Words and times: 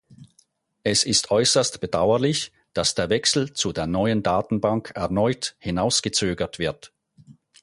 Es 0.83 1.03
ist 1.03 1.29
äußerst 1.29 1.79
bedauerlich, 1.79 2.51
dass 2.73 2.95
der 2.95 3.11
Wechsel 3.11 3.53
zu 3.53 3.71
der 3.71 3.85
neuen 3.85 4.23
Datenbank 4.23 4.93
erneut 4.95 5.55
hinausgezögert 5.59 6.57
wird. 6.57 6.91